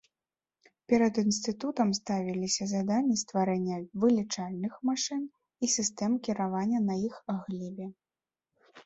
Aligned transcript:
Перад 0.91 1.13
інстытутам 1.23 1.89
ставіліся 1.97 2.63
заданні 2.71 3.17
стварэння 3.23 3.77
вылічальных 4.05 4.73
машын 4.89 5.21
і 5.63 5.69
сістэм 5.75 6.17
кіравання 6.29 6.79
на 6.89 6.95
іх 7.09 7.15
глебе. 7.43 7.87